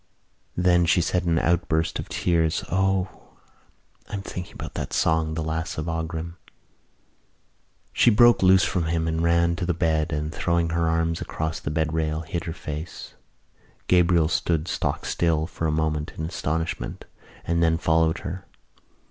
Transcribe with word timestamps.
Then 0.57 0.87
she 0.87 0.99
said 0.99 1.25
in 1.27 1.37
an 1.37 1.45
outburst 1.45 1.99
of 1.99 2.09
tears: 2.09 2.63
"O, 2.71 3.35
I 4.09 4.15
am 4.15 4.23
thinking 4.23 4.53
about 4.53 4.73
that 4.73 4.93
song, 4.93 5.35
The 5.35 5.43
Lass 5.43 5.77
of 5.77 5.85
Aughrim." 5.87 6.37
She 7.93 8.09
broke 8.09 8.41
loose 8.41 8.63
from 8.63 8.85
him 8.85 9.07
and 9.07 9.21
ran 9.21 9.55
to 9.57 9.65
the 9.67 9.75
bed 9.75 10.11
and, 10.11 10.33
throwing 10.33 10.69
her 10.71 10.89
arms 10.89 11.21
across 11.21 11.59
the 11.59 11.69
bed 11.69 11.93
rail, 11.93 12.21
hid 12.21 12.45
her 12.45 12.51
face. 12.53 13.13
Gabriel 13.85 14.27
stood 14.27 14.67
stock 14.67 15.05
still 15.05 15.45
for 15.45 15.67
a 15.67 15.71
moment 15.71 16.13
in 16.17 16.25
astonishment 16.25 17.05
and 17.45 17.61
then 17.61 17.77
followed 17.77 18.21
her. 18.21 18.47